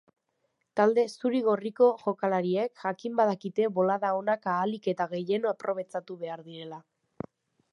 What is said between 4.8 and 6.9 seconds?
eta gehien aprobetxatu behar direla.